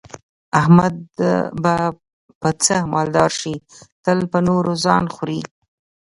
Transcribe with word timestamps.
احمد 0.59 0.95
به 1.63 1.73
په 2.41 2.49
څه 2.63 2.75
مالدار 2.93 3.31
شي، 3.39 3.53
تل 4.03 4.19
په 4.31 4.39
نورو 4.47 4.71
ځان 4.85 5.03
خوري. 5.13 5.41